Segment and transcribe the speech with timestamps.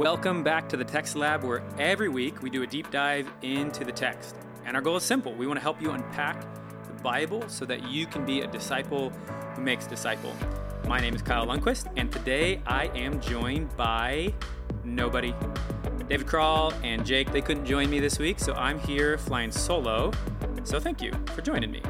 [0.00, 3.84] Welcome back to the Text Lab, where every week we do a deep dive into
[3.84, 4.34] the text.
[4.64, 6.40] And our goal is simple we want to help you unpack
[6.86, 9.10] the Bible so that you can be a disciple
[9.54, 10.34] who makes disciple.
[10.88, 14.32] My name is Kyle Lundquist, and today I am joined by
[14.84, 15.34] nobody.
[16.08, 20.12] David Crawl and Jake, they couldn't join me this week, so I'm here flying solo.
[20.64, 21.82] So thank you for joining me.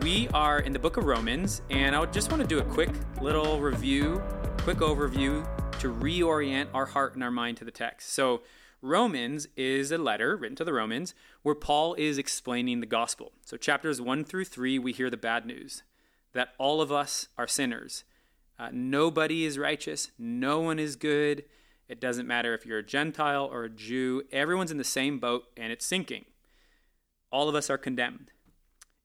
[0.00, 2.88] We are in the book of Romans, and I just want to do a quick
[3.20, 4.22] little review,
[4.56, 5.46] quick overview
[5.80, 8.12] to reorient our heart and our mind to the text.
[8.12, 8.42] So,
[8.82, 13.32] Romans is a letter written to the Romans where Paul is explaining the gospel.
[13.46, 15.82] So, chapters 1 through 3, we hear the bad news
[16.34, 18.04] that all of us are sinners.
[18.58, 21.44] Uh, nobody is righteous, no one is good.
[21.88, 25.44] It doesn't matter if you're a Gentile or a Jew, everyone's in the same boat
[25.56, 26.26] and it's sinking.
[27.32, 28.32] All of us are condemned.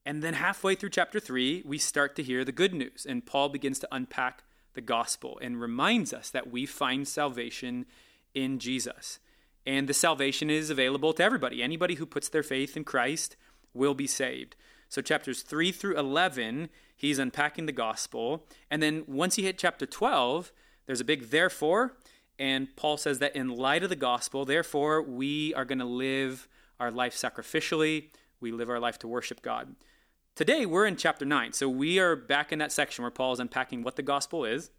[0.06, 3.48] And then halfway through chapter 3, we start to hear the good news, and Paul
[3.48, 4.44] begins to unpack
[4.76, 7.86] the gospel and reminds us that we find salvation
[8.34, 9.20] in Jesus.
[9.66, 11.64] And the salvation is available to everybody.
[11.64, 13.36] Anybody who puts their faith in Christ
[13.74, 14.56] will be saved.
[14.88, 18.46] So, chapters 3 through 11, he's unpacking the gospel.
[18.70, 20.52] And then once he hit chapter 12,
[20.86, 21.98] there's a big therefore.
[22.38, 26.48] And Paul says that in light of the gospel, therefore, we are going to live
[26.80, 28.10] our life sacrificially.
[28.40, 29.76] We live our life to worship God.
[30.36, 31.54] Today, we're in chapter 9.
[31.54, 34.70] So we are back in that section where Paul is unpacking what the gospel is.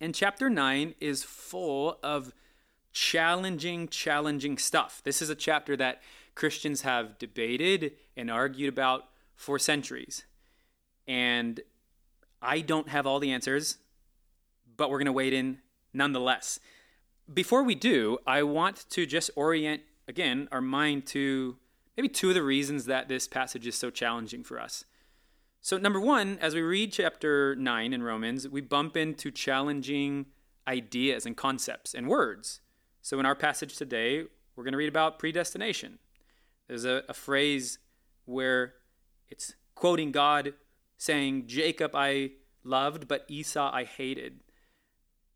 [0.00, 2.32] And chapter 9 is full of
[2.92, 5.00] challenging, challenging stuff.
[5.04, 6.02] This is a chapter that
[6.34, 9.04] Christians have debated and argued about
[9.36, 10.24] for centuries.
[11.06, 11.60] And
[12.42, 13.78] I don't have all the answers,
[14.76, 15.58] but we're going to wade in
[15.94, 16.58] nonetheless.
[17.32, 21.56] Before we do, I want to just orient again our mind to
[21.96, 24.84] maybe two of the reasons that this passage is so challenging for us.
[25.60, 30.26] So, number one, as we read chapter 9 in Romans, we bump into challenging
[30.66, 32.60] ideas and concepts and words.
[33.00, 34.24] So, in our passage today,
[34.56, 35.98] we're going to read about predestination.
[36.66, 37.78] There's a, a phrase
[38.24, 38.74] where
[39.28, 40.54] it's quoting God
[40.98, 42.32] saying, Jacob I
[42.64, 44.40] loved, but Esau I hated.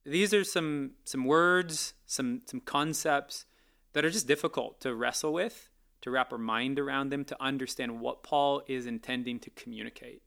[0.04, 3.44] These are some, some words, some, some concepts
[3.92, 5.70] that are just difficult to wrestle with
[6.02, 10.22] to wrap our mind around them, to understand what Paul is intending to communicate.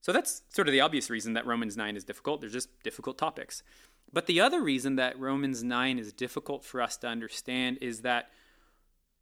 [0.00, 2.40] So that's sort of the obvious reason that Romans 9 is difficult.
[2.40, 3.62] They're just difficult topics.
[4.12, 8.30] But the other reason that Romans 9 is difficult for us to understand is that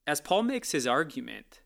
[0.06, 1.61] as Paul makes his argument,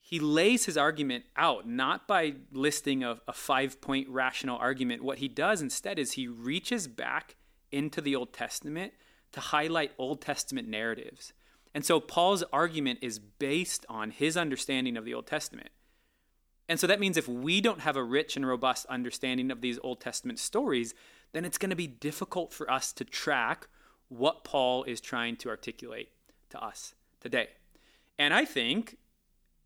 [0.00, 5.02] he lays his argument out not by listing a, a five point rational argument.
[5.02, 7.36] What he does instead is he reaches back
[7.72, 8.92] into the Old Testament
[9.32, 11.32] to highlight Old Testament narratives.
[11.74, 15.70] And so Paul's argument is based on his understanding of the Old Testament.
[16.68, 19.78] And so that means if we don't have a rich and robust understanding of these
[19.82, 20.94] Old Testament stories,
[21.32, 23.66] then it's going to be difficult for us to track
[24.08, 26.10] what Paul is trying to articulate
[26.50, 27.48] to us today.
[28.18, 28.96] And I think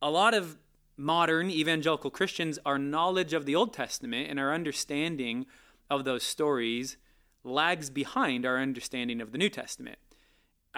[0.00, 0.56] a lot of
[0.96, 5.46] modern evangelical Christians, our knowledge of the Old Testament and our understanding
[5.90, 6.96] of those stories
[7.44, 9.98] lags behind our understanding of the New Testament.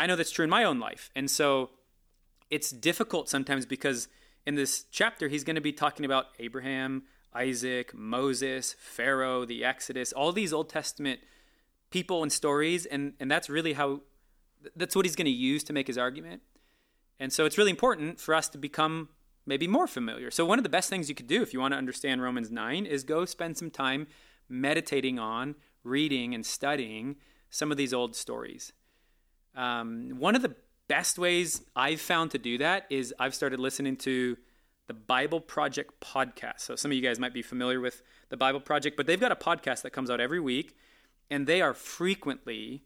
[0.00, 1.11] I know that's true in my own life.
[1.15, 1.71] And so
[2.49, 4.09] it's difficult sometimes because
[4.47, 7.03] in this chapter, he's going to be talking about Abraham,
[7.34, 11.21] Isaac, Moses, Pharaoh, the Exodus, all these Old Testament
[11.91, 12.87] people and stories.
[12.87, 14.00] And, and that's really how,
[14.75, 16.41] that's what he's going to use to make his argument.
[17.19, 19.11] And so it's really important for us to become
[19.44, 20.31] maybe more familiar.
[20.31, 22.50] So, one of the best things you could do if you want to understand Romans
[22.50, 24.06] 9 is go spend some time
[24.49, 27.17] meditating on, reading, and studying
[27.50, 28.72] some of these old stories.
[29.55, 30.55] Um, one of the
[30.88, 34.37] best ways I've found to do that is I've started listening to
[34.88, 36.61] the Bible Project podcast.
[36.61, 39.31] So some of you guys might be familiar with the Bible Project, but they've got
[39.31, 40.77] a podcast that comes out every week,
[41.31, 42.83] and they are frequently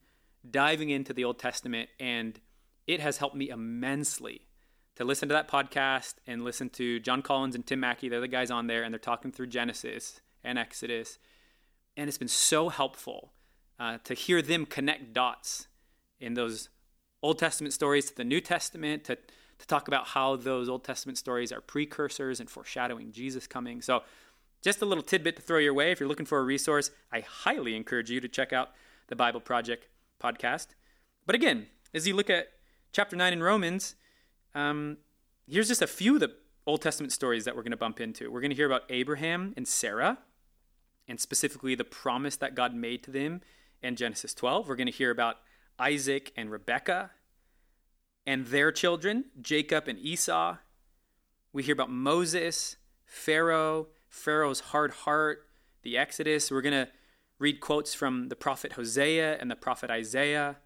[0.50, 2.38] diving into the Old Testament, and
[2.86, 4.42] it has helped me immensely
[4.96, 8.10] to listen to that podcast and listen to Jon Collins and Tim Mackie.
[8.10, 11.18] They're the guys on there, and they're talking through Genesis and Exodus,
[11.96, 13.32] and it's been so helpful
[13.80, 15.68] uh, to hear them connect dots
[16.24, 16.70] in those
[17.22, 21.18] Old Testament stories to the New Testament to, to talk about how those Old Testament
[21.18, 23.82] stories are precursors and foreshadowing Jesus coming.
[23.82, 24.02] So,
[24.62, 25.92] just a little tidbit to throw your way.
[25.92, 28.70] If you're looking for a resource, I highly encourage you to check out
[29.08, 29.88] the Bible Project
[30.18, 30.68] podcast.
[31.26, 32.48] But again, as you look at
[32.90, 33.94] chapter 9 in Romans,
[34.54, 34.96] um,
[35.46, 36.34] here's just a few of the
[36.66, 38.30] Old Testament stories that we're going to bump into.
[38.30, 40.18] We're going to hear about Abraham and Sarah,
[41.06, 43.42] and specifically the promise that God made to them
[43.82, 44.66] in Genesis 12.
[44.66, 45.36] We're going to hear about
[45.78, 47.10] Isaac and Rebekah
[48.26, 50.56] and their children, Jacob and Esau.
[51.52, 55.46] We hear about Moses, Pharaoh, Pharaoh's hard heart,
[55.82, 56.50] the Exodus.
[56.50, 56.88] We're going to
[57.38, 60.56] read quotes from the prophet Hosea and the prophet Isaiah.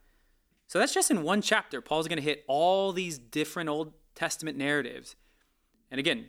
[0.66, 1.81] So that's just in one chapter.
[1.81, 5.16] Paul's going to hit all these different Old Testament narratives.
[5.90, 6.28] And again,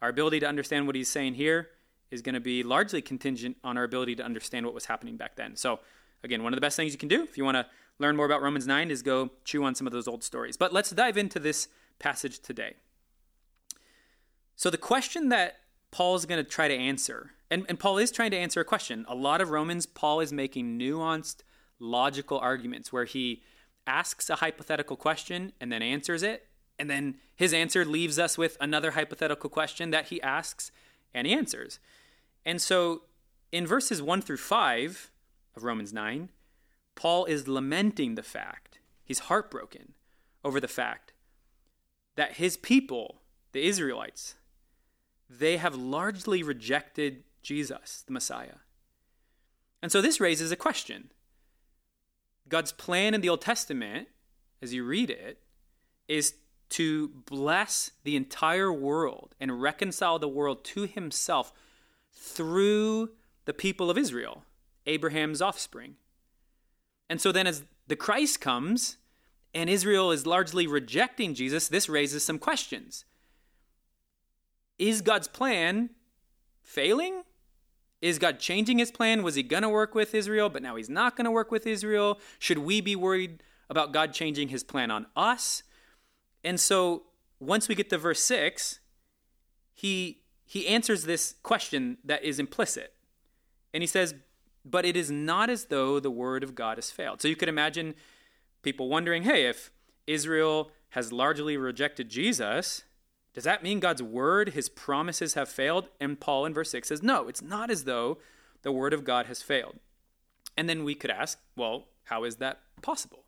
[0.00, 1.68] our ability to understand what he's saying here
[2.10, 5.36] is going to be largely contingent on our ability to understand what was happening back
[5.36, 5.56] then.
[5.56, 5.80] So,
[6.22, 7.66] again, one of the best things you can do if you want to
[8.00, 10.56] learn more about Romans 9 is go chew on some of those old stories.
[10.56, 11.68] But let's dive into this
[11.98, 12.74] passage today.
[14.56, 15.60] So, the question that
[15.90, 18.64] Paul is going to try to answer, and, and Paul is trying to answer a
[18.64, 19.04] question.
[19.08, 21.42] A lot of Romans, Paul is making nuanced,
[21.78, 23.42] logical arguments where he
[23.86, 26.46] asks a hypothetical question and then answers it.
[26.78, 30.70] And then his answer leaves us with another hypothetical question that he asks
[31.12, 31.78] and he answers.
[32.44, 33.02] And so
[33.52, 35.10] in verses 1 through 5
[35.56, 36.28] of Romans 9,
[37.00, 39.94] Paul is lamenting the fact, he's heartbroken
[40.44, 41.14] over the fact
[42.14, 44.34] that his people, the Israelites,
[45.30, 48.56] they have largely rejected Jesus, the Messiah.
[49.80, 51.10] And so this raises a question.
[52.50, 54.08] God's plan in the Old Testament,
[54.60, 55.38] as you read it,
[56.06, 56.34] is
[56.68, 61.50] to bless the entire world and reconcile the world to himself
[62.12, 63.12] through
[63.46, 64.44] the people of Israel,
[64.84, 65.96] Abraham's offspring.
[67.10, 68.96] And so then, as the Christ comes
[69.52, 73.04] and Israel is largely rejecting Jesus, this raises some questions.
[74.78, 75.90] Is God's plan
[76.62, 77.24] failing?
[78.00, 79.24] Is God changing his plan?
[79.24, 81.66] Was he going to work with Israel, but now he's not going to work with
[81.66, 82.20] Israel?
[82.38, 85.64] Should we be worried about God changing his plan on us?
[86.44, 87.02] And so
[87.40, 88.78] once we get to verse 6,
[89.74, 92.94] he he answers this question that is implicit.
[93.74, 94.14] And he says,
[94.64, 97.48] "But it is not as though the word of God has failed." So you could
[97.48, 97.94] imagine
[98.62, 99.70] people wondering, "Hey, if
[100.06, 102.84] Israel has largely rejected Jesus,
[103.32, 105.88] does that mean God's word, his promises have failed?
[106.00, 108.18] And Paul in verse 6 says, no, it's not as though
[108.62, 109.78] the word of God has failed.
[110.56, 113.24] And then we could ask, well, how is that possible?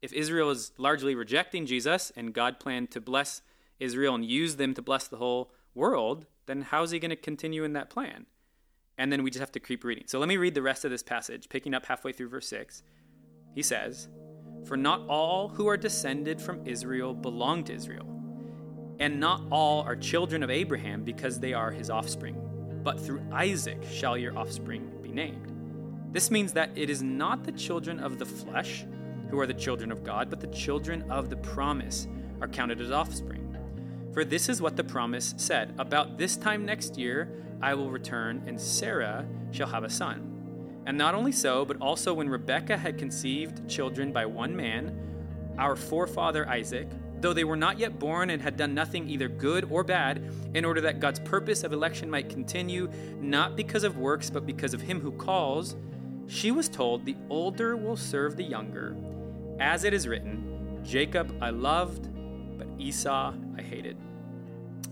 [0.00, 3.42] If Israel is largely rejecting Jesus and God planned to bless
[3.80, 7.64] Israel and use them to bless the whole world, then how's he going to continue
[7.64, 8.26] in that plan?
[8.96, 10.04] And then we just have to keep reading.
[10.06, 12.82] So let me read the rest of this passage, picking up halfway through verse 6.
[13.54, 14.08] He says,
[14.66, 18.14] For not all who are descended from Israel belong to Israel
[19.00, 22.36] and not all are children of Abraham because they are his offspring,
[22.82, 25.52] but through Isaac shall your offspring be named.
[26.12, 28.86] This means that it is not the children of the flesh
[29.30, 32.06] who are the children of God, but the children of the promise
[32.40, 33.43] are counted as offspring.
[34.14, 37.28] For this is what the promise said About this time next year
[37.60, 40.30] I will return, and Sarah shall have a son.
[40.86, 44.96] And not only so, but also when Rebekah had conceived children by one man,
[45.58, 46.88] our forefather Isaac,
[47.20, 50.64] though they were not yet born and had done nothing either good or bad, in
[50.64, 52.88] order that God's purpose of election might continue,
[53.20, 55.74] not because of works, but because of him who calls,
[56.28, 58.94] she was told, The older will serve the younger.
[59.58, 62.10] As it is written, Jacob I loved,
[62.58, 63.96] but Esau I hated.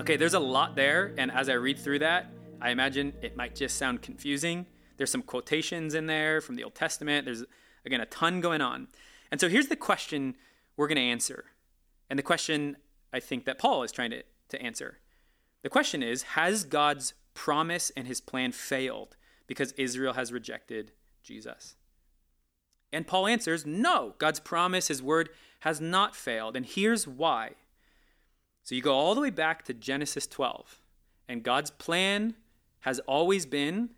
[0.00, 2.26] Okay, there's a lot there, and as I read through that,
[2.60, 4.66] I imagine it might just sound confusing.
[4.96, 7.26] There's some quotations in there from the Old Testament.
[7.26, 7.44] There's,
[7.84, 8.88] again, a ton going on.
[9.30, 10.34] And so here's the question
[10.76, 11.44] we're going to answer
[12.08, 12.76] and the question
[13.12, 14.98] I think that Paul is trying to, to answer
[15.62, 21.76] the question is Has God's promise and his plan failed because Israel has rejected Jesus?
[22.92, 25.30] And Paul answers, No, God's promise, his word,
[25.61, 26.56] has not failed.
[26.56, 27.52] And here's why.
[28.62, 30.81] So you go all the way back to Genesis 12,
[31.28, 32.35] and God's plan
[32.81, 33.90] has always been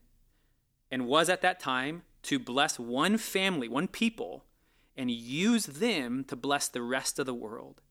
[0.91, 4.45] and was at that time to bless one family, one people,
[4.97, 7.83] and use them to bless the rest of the world.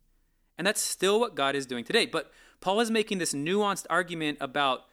[0.58, 2.06] And that's still what God is doing today.
[2.06, 4.86] But Paul is making this nuanced argument about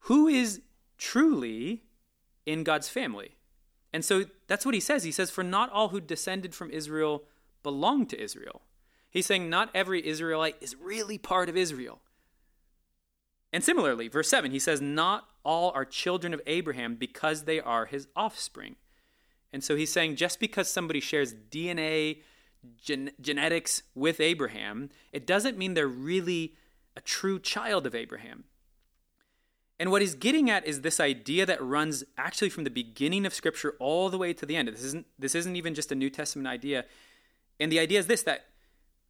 [0.00, 0.60] who is
[0.98, 1.82] truly
[2.46, 3.36] in God's family.
[3.92, 5.04] And so that's what he says.
[5.04, 7.24] He says, For not all who descended from Israel
[7.62, 8.62] belong to Israel.
[9.14, 12.00] He's saying not every Israelite is really part of Israel.
[13.52, 17.86] And similarly, verse 7, he says, Not all are children of Abraham because they are
[17.86, 18.74] his offspring.
[19.52, 22.22] And so he's saying just because somebody shares DNA
[22.76, 26.56] gen- genetics with Abraham, it doesn't mean they're really
[26.96, 28.44] a true child of Abraham.
[29.78, 33.32] And what he's getting at is this idea that runs actually from the beginning of
[33.32, 34.66] Scripture all the way to the end.
[34.66, 36.84] This isn't, this isn't even just a New Testament idea.
[37.60, 38.46] And the idea is this that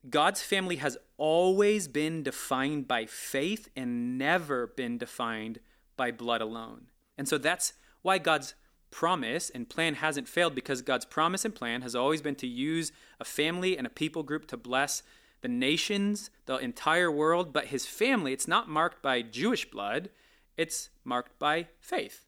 [0.09, 5.61] God's family has always been defined by faith and never been defined
[5.97, 6.87] by blood alone.
[7.17, 8.55] And so that's why God's
[8.91, 12.93] promise and plan hasn't failed because God's promise and plan has always been to use
[13.19, 15.03] a family and a people group to bless
[15.41, 20.11] the nations, the entire world, but his family, it's not marked by Jewish blood,
[20.57, 22.25] it's marked by faith.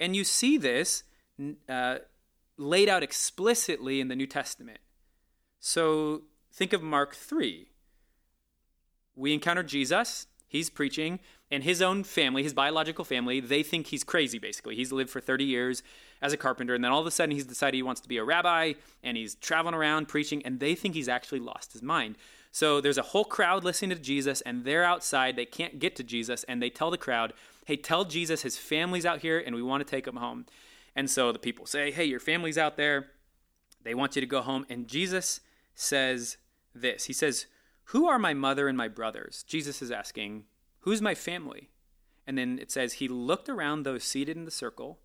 [0.00, 1.04] And you see this
[1.68, 1.98] uh,
[2.56, 4.78] laid out explicitly in the New Testament.
[5.60, 6.22] So
[6.56, 7.68] think of Mark 3.
[9.14, 11.20] We encounter Jesus, he's preaching,
[11.50, 14.74] and his own family, his biological family, they think he's crazy basically.
[14.74, 15.82] He's lived for 30 years
[16.22, 18.16] as a carpenter, and then all of a sudden he's decided he wants to be
[18.16, 18.72] a rabbi,
[19.04, 22.16] and he's traveling around preaching, and they think he's actually lost his mind.
[22.52, 25.36] So there's a whole crowd listening to Jesus, and they're outside.
[25.36, 27.34] They can't get to Jesus, and they tell the crowd,
[27.66, 30.46] Hey, tell Jesus his family's out here, and we want to take him home.
[30.94, 33.08] And so the people say, Hey, your family's out there.
[33.82, 34.64] They want you to go home.
[34.70, 35.40] And Jesus
[35.74, 36.38] says
[36.80, 37.46] this He says,
[37.86, 39.44] Who are my mother and my brothers?
[39.46, 40.44] Jesus is asking,
[40.80, 41.70] Who's my family?
[42.26, 44.98] And then it says, He looked around those seated in the circle,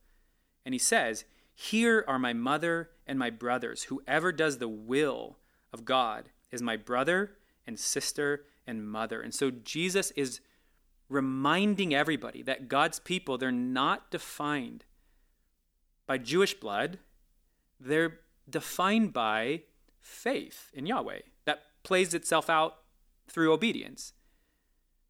[0.66, 3.84] and he says, Here are my mother and my brothers.
[3.84, 5.38] Whoever does the will
[5.74, 7.32] of God is my brother
[7.66, 9.22] and sister and mother.
[9.22, 10.42] And so Jesus is
[11.10, 14.86] reminding everybody that God's people, they're not defined
[16.08, 17.00] by Jewish blood,
[17.80, 19.64] they're defined by
[20.02, 21.20] faith in Yahweh
[21.84, 22.78] plays itself out
[23.28, 24.14] through obedience.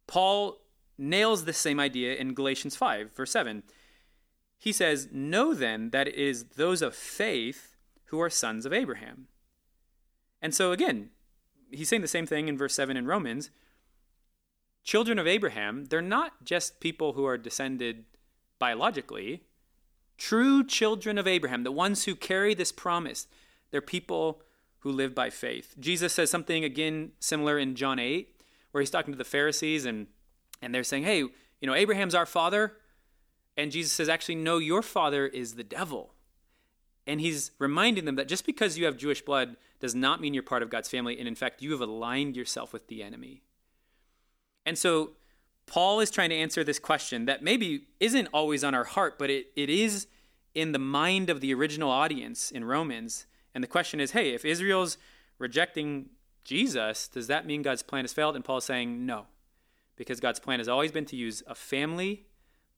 [0.06, 0.58] Paul
[0.98, 3.62] nails the same idea in Galatians 5, verse 7.
[4.58, 7.76] He says, Know then that it is those of faith
[8.06, 9.26] who are sons of Abraham.
[10.40, 11.10] And so again,
[11.70, 13.50] he's saying the same thing in verse 7 in Romans.
[14.84, 18.04] Children of Abraham, they're not just people who are descended
[18.58, 19.44] biologically.
[20.18, 23.26] True children of Abraham, the ones who carry this promise,
[23.70, 24.42] they're people
[24.82, 25.74] who live by faith.
[25.78, 28.28] Jesus says something again similar in John 8,
[28.70, 30.06] where he's talking to the Pharisees and
[30.60, 32.74] and they're saying, hey, you know, Abraham's our father.
[33.56, 36.14] And Jesus says, actually, no, your father is the devil.
[37.06, 40.44] And he's reminding them that just because you have Jewish blood does not mean you're
[40.44, 41.18] part of God's family.
[41.18, 43.42] And in fact, you have aligned yourself with the enemy.
[44.64, 45.12] And so
[45.66, 49.30] Paul is trying to answer this question that maybe isn't always on our heart, but
[49.30, 50.06] it, it is
[50.54, 53.26] in the mind of the original audience in Romans.
[53.54, 54.98] And the question is hey, if Israel's
[55.38, 56.10] rejecting
[56.44, 58.36] Jesus, does that mean God's plan has failed?
[58.36, 59.26] And Paul's saying no
[59.96, 62.26] because God's plan has always been to use a family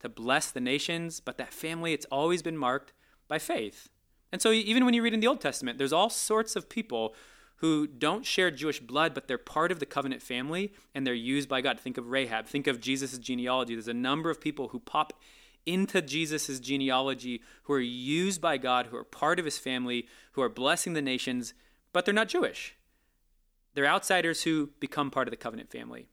[0.00, 2.92] to bless the nations, but that family, it's always been marked
[3.26, 3.88] by faith.
[4.30, 7.14] And so, even when you read in the Old Testament, there's all sorts of people
[7.58, 11.48] who don't share Jewish blood, but they're part of the covenant family and they're used
[11.48, 11.80] by God.
[11.80, 13.74] Think of Rahab, think of Jesus' genealogy.
[13.74, 15.14] There's a number of people who pop
[15.66, 20.42] into Jesus' genealogy who are used by God, who are part of his family, who
[20.42, 21.54] are blessing the nations,
[21.92, 22.76] but they're not Jewish.
[23.74, 26.06] They're outsiders who become part of the covenant family.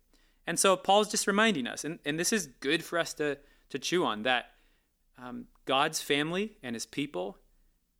[0.48, 3.38] And so Paul's just reminding us, and, and this is good for us to,
[3.70, 4.52] to chew on, that
[5.22, 7.38] um, God's family and his people,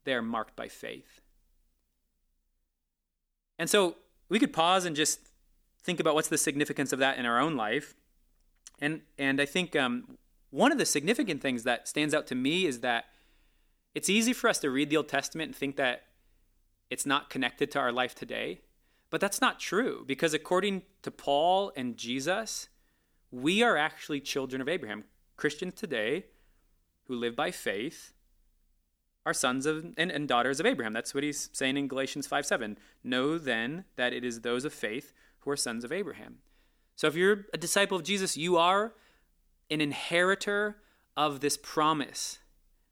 [0.04, 1.22] they are marked by faith.
[3.60, 3.96] And so
[4.28, 5.20] we could pause and just
[5.84, 7.96] think about what's the significance of that in our own life.
[8.80, 10.18] And, and I think um,
[10.52, 13.06] one of the significant things that stands out to me is that
[13.96, 16.04] it's easy for us to read the Old Testament and think that
[16.90, 18.62] it's not connected to our life today.
[19.10, 22.70] But that's not true because according to Paul and Jesus,
[23.32, 25.06] we are actually children of Abraham.
[25.36, 26.26] Christians today
[27.06, 28.14] who live by faith
[29.26, 30.94] are sons of and, and daughters of Abraham.
[30.94, 32.78] That's what he's saying in Galatians 5 7.
[33.04, 36.38] Know then that it is those of faith who are sons of Abraham.
[36.96, 38.94] So if you're a disciple of Jesus, you are
[39.72, 40.78] an inheritor
[41.18, 42.40] of this promise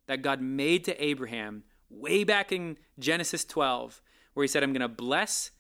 [0.08, 4.02] that God made to Abraham way back in Genesis 12,
[4.34, 5.52] where he said, I'm going to bless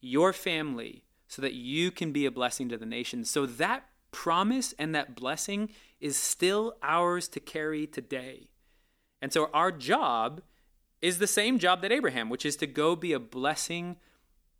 [0.00, 3.30] your family so that you can be a blessing to the nations.
[3.30, 8.48] So that promise and that blessing is still ours to carry today.
[9.20, 10.40] And so our job
[11.02, 13.96] is the same job that Abraham, which is to go be a blessing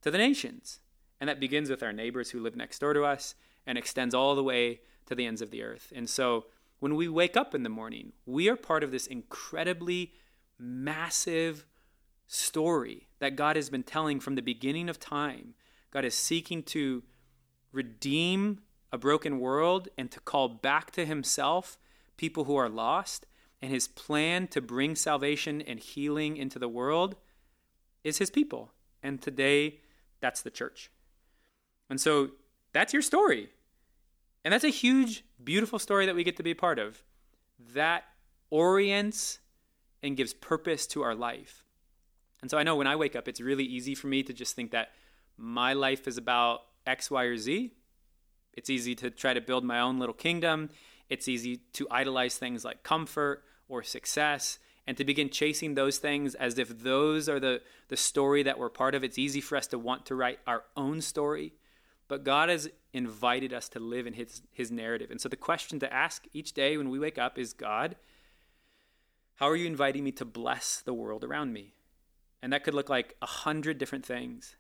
[0.03, 0.81] to the nations.
[1.21, 3.35] And that begins with our neighbors who live next door to us
[3.67, 5.93] and extends all the way to the ends of the earth.
[5.95, 6.47] And so
[6.79, 10.13] when we wake up in the morning, we are part of this incredibly
[10.57, 11.67] massive
[12.29, 15.55] story that God has been telling from the beginning of time.
[15.91, 17.03] God is seeking to
[17.73, 18.61] redeem
[18.93, 21.77] a broken world and to call back to himself
[22.17, 23.27] people who are lost.
[23.61, 27.17] And his plan to bring salvation and healing into the world
[28.05, 28.71] is his people.
[29.03, 29.81] And today,
[30.21, 30.91] that's the church.
[31.91, 32.31] And so
[32.73, 33.51] that's your story.
[34.45, 37.03] And that's a huge, beautiful story that we get to be part of.
[37.75, 38.05] That
[38.51, 39.39] orients
[40.03, 41.65] and gives purpose to our life.
[42.41, 44.57] And so I know when I wake up, it's really easy for me to just
[44.57, 44.91] think that
[45.37, 47.73] my life is about X, Y, or Z.
[48.55, 50.71] It's easy to try to build my own little kingdom.
[51.09, 56.35] It's easy to idolize things like comfort or success and to begin chasing those things
[56.35, 59.05] as if those are the, the story that we're part of.
[59.05, 61.53] It's easy for us to want to write our own story.
[62.11, 65.13] But God has invited us to live in his, his narrative.
[65.13, 67.95] And so the question to ask each day when we wake up is God,
[69.37, 71.73] how are you inviting me to bless the world around me?
[72.43, 74.57] And that could look like a hundred different things.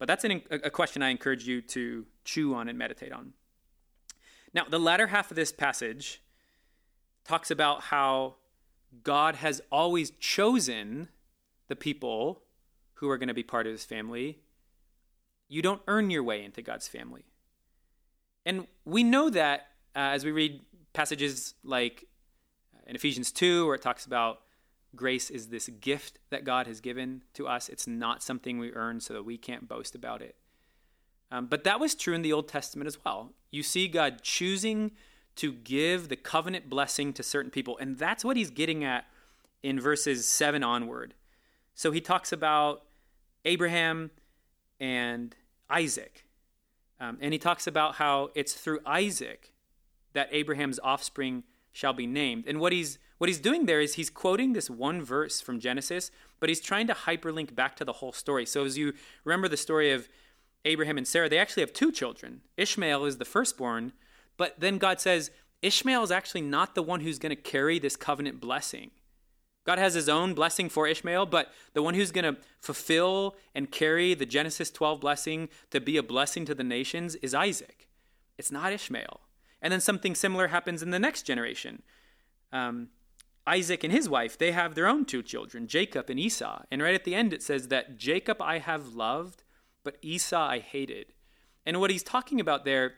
[0.00, 3.34] But that's an, a question I encourage you to chew on and meditate on.
[4.52, 6.22] Now, the latter half of this passage
[7.24, 8.34] talks about how
[9.04, 11.08] God has always chosen
[11.68, 12.42] the people
[12.94, 14.40] who are going to be part of his family.
[15.54, 17.22] You don't earn your way into God's family.
[18.44, 20.60] And we know that uh, as we read
[20.92, 22.06] passages like
[22.88, 24.40] in Ephesians 2, where it talks about
[24.96, 27.68] grace is this gift that God has given to us.
[27.68, 30.34] It's not something we earn so that we can't boast about it.
[31.30, 33.30] Um, but that was true in the Old Testament as well.
[33.52, 34.90] You see God choosing
[35.36, 37.78] to give the covenant blessing to certain people.
[37.78, 39.04] And that's what he's getting at
[39.62, 41.14] in verses 7 onward.
[41.76, 42.82] So he talks about
[43.44, 44.10] Abraham
[44.80, 45.36] and
[45.74, 46.24] Isaac.
[47.00, 49.52] Um, and he talks about how it's through Isaac
[50.12, 52.44] that Abraham's offspring shall be named.
[52.46, 56.10] And what he's what he's doing there is he's quoting this one verse from Genesis,
[56.40, 58.44] but he's trying to hyperlink back to the whole story.
[58.44, 58.92] So as you
[59.24, 60.08] remember the story of
[60.64, 62.40] Abraham and Sarah, they actually have two children.
[62.56, 63.92] Ishmael is the firstborn,
[64.36, 65.30] but then God says
[65.62, 68.90] Ishmael is actually not the one who's going to carry this covenant blessing.
[69.64, 73.70] God has his own blessing for Ishmael, but the one who's going to fulfill and
[73.70, 77.88] carry the Genesis 12 blessing to be a blessing to the nations is Isaac.
[78.36, 79.20] It's not Ishmael.
[79.62, 81.82] And then something similar happens in the next generation.
[82.52, 82.88] Um,
[83.46, 86.62] Isaac and his wife, they have their own two children, Jacob and Esau.
[86.70, 89.44] And right at the end, it says that Jacob I have loved,
[89.82, 91.14] but Esau I hated.
[91.64, 92.94] And what he's talking about there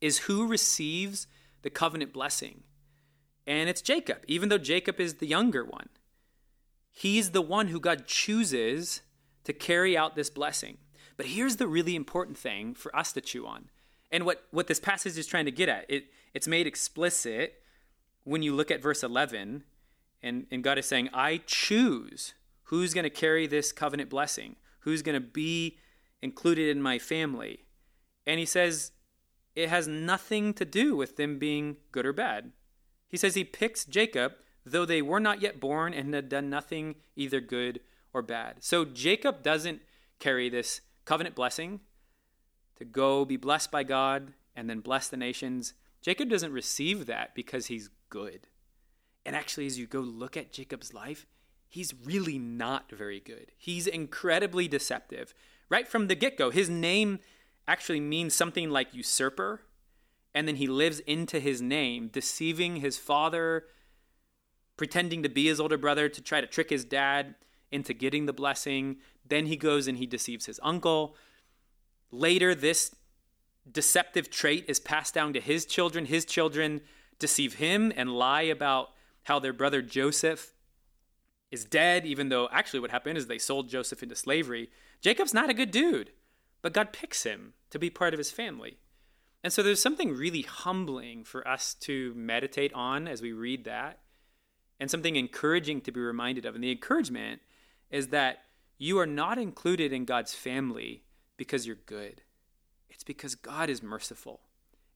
[0.00, 1.26] is who receives
[1.62, 2.64] the covenant blessing.
[3.46, 5.88] And it's Jacob, even though Jacob is the younger one.
[6.92, 9.02] He's the one who God chooses
[9.44, 10.78] to carry out this blessing.
[11.16, 13.70] But here's the really important thing for us to chew on
[14.12, 17.62] and what, what this passage is trying to get at, it, it's made explicit
[18.24, 19.64] when you look at verse 11,
[20.22, 25.02] and, and God is saying, I choose who's going to carry this covenant blessing, who's
[25.02, 25.78] going to be
[26.20, 27.64] included in my family.
[28.26, 28.92] And he says,
[29.56, 32.52] it has nothing to do with them being good or bad.
[33.08, 36.96] He says he picks Jacob, though they were not yet born and had done nothing
[37.16, 37.80] either good
[38.12, 38.56] or bad.
[38.60, 39.82] So Jacob doesn't
[40.18, 41.80] carry this covenant blessing
[42.76, 45.74] to go be blessed by God and then bless the nations.
[46.00, 48.48] Jacob doesn't receive that because he's good.
[49.24, 51.26] And actually, as you go look at Jacob's life,
[51.68, 53.52] he's really not very good.
[53.56, 55.32] He's incredibly deceptive.
[55.68, 57.20] Right from the get go, his name
[57.66, 59.62] actually means something like usurper.
[60.34, 63.64] And then he lives into his name, deceiving his father,
[64.82, 67.36] pretending to be his older brother to try to trick his dad
[67.70, 68.96] into getting the blessing.
[69.24, 71.14] Then he goes and he deceives his uncle.
[72.10, 72.92] Later, this
[73.70, 76.06] deceptive trait is passed down to his children.
[76.06, 76.80] His children
[77.20, 78.88] deceive him and lie about
[79.22, 80.52] how their brother Joseph
[81.52, 84.68] is dead, even though actually what happened is they sold Joseph into slavery.
[85.00, 86.10] Jacob's not a good dude,
[86.60, 88.78] but God picks him to be part of his family.
[89.44, 94.00] And so there's something really humbling for us to meditate on as we read that,
[94.80, 96.54] and something encouraging to be reminded of.
[96.54, 97.40] And the encouragement
[97.90, 98.44] is that
[98.78, 101.04] you are not included in God's family
[101.36, 102.22] because you're good.
[102.90, 104.40] It's because God is merciful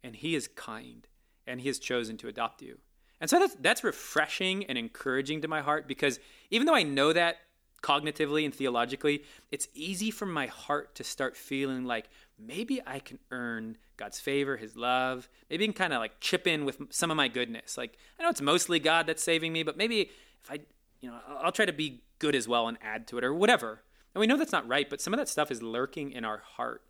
[0.02, 1.06] and He is kind
[1.46, 2.78] and He has chosen to adopt you.
[3.20, 6.18] And so that's, that's refreshing and encouraging to my heart because
[6.50, 7.36] even though I know that
[7.82, 12.08] cognitively and theologically, it's easy for my heart to start feeling like
[12.38, 15.29] maybe I can earn God's favor, His love.
[15.51, 17.79] Maybe I can kind of like chip in with some of my goodness.
[17.79, 20.11] Like, I know it's mostly God that's saving me, but maybe
[20.42, 20.61] if I,
[21.01, 23.83] you know, I'll try to be good as well and add to it or whatever.
[24.14, 26.38] And we know that's not right, but some of that stuff is lurking in our
[26.38, 26.83] heart.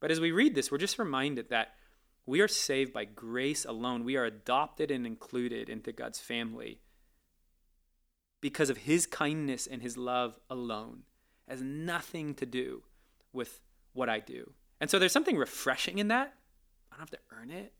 [0.00, 1.74] But as we read this, we're just reminded that
[2.26, 4.04] we are saved by grace alone.
[4.04, 6.80] We are adopted and included into God's family
[8.40, 11.04] because of his kindness and his love alone.
[11.46, 12.82] It has nothing to do
[13.32, 13.60] with
[13.92, 14.52] what I do.
[14.82, 16.34] And so there's something refreshing in that.
[16.90, 17.72] I don't have to earn it.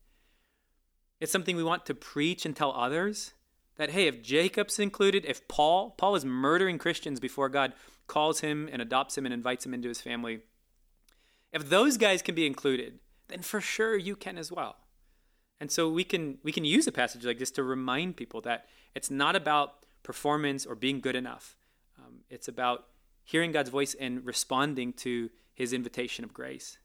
[1.19, 3.33] It's something we want to preach and tell others
[3.75, 7.73] that hey, if Jacob's included, if Paul, Paul is murdering Christians before God,
[8.07, 10.43] calls him and adopts him and invites him into his family.
[11.51, 14.77] If those guys can be included, then for sure you can as well.
[15.59, 18.67] And so we can we can use a passage like this to remind people that
[18.95, 21.57] it's not about performance or being good enough.
[21.99, 22.85] Um, it's about
[23.25, 26.77] hearing God's voice and responding to His invitation of grace.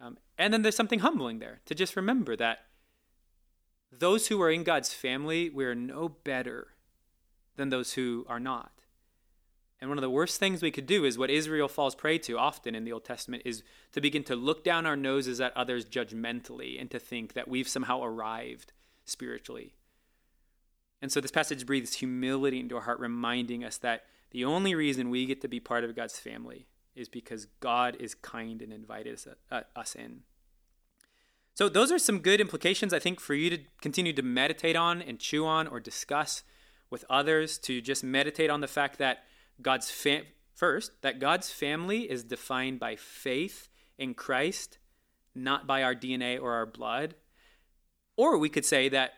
[0.00, 2.60] Um, and then there's something humbling there to just remember that
[3.92, 6.68] those who are in God's family, we are no better
[7.56, 8.72] than those who are not.
[9.80, 12.38] And one of the worst things we could do is what Israel falls prey to
[12.38, 15.86] often in the Old Testament is to begin to look down our noses at others
[15.86, 18.72] judgmentally and to think that we've somehow arrived
[19.04, 19.74] spiritually.
[21.02, 25.08] And so this passage breathes humility into our heart, reminding us that the only reason
[25.08, 29.14] we get to be part of God's family is because God is kind and invited
[29.14, 30.20] us, uh, us in.
[31.54, 35.02] So, those are some good implications, I think, for you to continue to meditate on
[35.02, 36.42] and chew on or discuss
[36.88, 39.24] with others, to just meditate on the fact that
[39.62, 39.90] God's
[40.54, 44.78] first, that God's family is defined by faith in Christ,
[45.34, 47.14] not by our DNA or our blood.
[48.16, 49.12] Or we could say that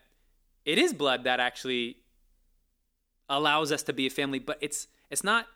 [0.65, 1.99] it is blood that actually
[3.29, 5.47] allows us to be a family, but it's it's not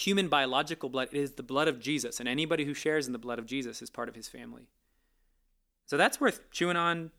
[0.00, 2.20] human biological blood, it is the blood of Jesus.
[2.20, 4.68] And anybody who shares in the blood of Jesus is part of his family.
[5.86, 7.10] So that's worth chewing on,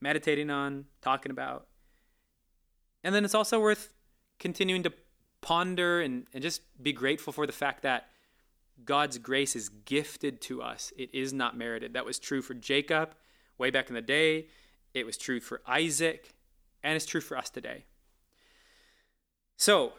[0.00, 1.66] meditating on, talking about.
[3.02, 3.92] And then it's also worth
[4.38, 4.92] continuing to
[5.40, 8.08] ponder and, and just be grateful for the fact that
[8.84, 10.92] God's grace is gifted to us.
[10.96, 11.94] It is not merited.
[11.94, 13.14] That was true for Jacob
[13.56, 14.46] way back in the day.
[14.94, 16.34] It was true for Isaac,
[16.84, 17.84] and it's true for us today.
[19.56, 19.94] So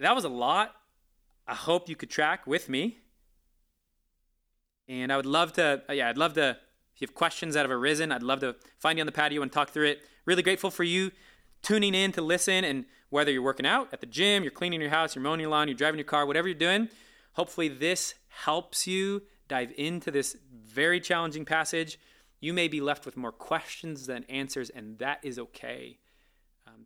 [0.00, 0.74] that was a lot.
[1.46, 2.98] I hope you could track with me.
[4.88, 6.58] And I would love to, uh, yeah, I'd love to
[6.94, 9.42] if you have questions that have arisen, I'd love to find you on the patio
[9.42, 10.02] and talk through it.
[10.26, 11.10] Really grateful for you
[11.60, 12.62] tuning in to listen.
[12.62, 15.50] And whether you're working out at the gym, you're cleaning your house, you're mowing your
[15.50, 16.88] lawn, you're driving your car, whatever you're doing,
[17.32, 21.98] hopefully this helps you dive into this very challenging passage.
[22.40, 25.98] You may be left with more questions than answers, and that is okay.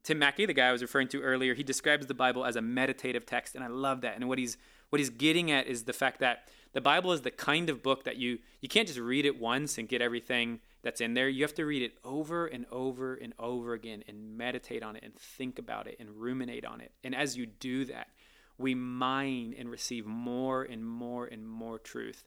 [0.03, 2.63] Tim Mackie, the guy I was referring to earlier, he describes the Bible as a
[2.63, 4.17] meditative text, and I love that.
[4.17, 4.57] And what he's
[4.91, 8.05] what he's getting at is the fact that the Bible is the kind of book
[8.05, 11.29] that you you can't just read it once and get everything that's in there.
[11.29, 15.03] You have to read it over and over and over again and meditate on it
[15.03, 16.93] and think about it and ruminate on it.
[17.05, 18.09] And as you do that,
[18.57, 22.25] we mine and receive more and more and more truth.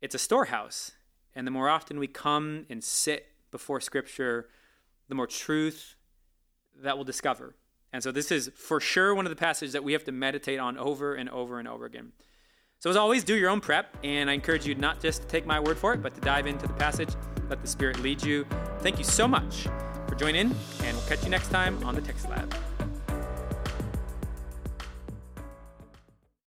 [0.00, 0.92] It's a storehouse.
[1.34, 4.48] And the more often we come and sit before Scripture,
[5.08, 5.96] the more truth
[6.82, 7.54] that we'll discover.
[7.92, 10.58] And so, this is for sure one of the passages that we have to meditate
[10.58, 12.12] on over and over and over again.
[12.80, 15.46] So, as always, do your own prep, and I encourage you not just to take
[15.46, 17.10] my word for it, but to dive into the passage,
[17.48, 18.46] let the Spirit lead you.
[18.80, 19.68] Thank you so much
[20.08, 22.54] for joining in, and we'll catch you next time on the Text Lab.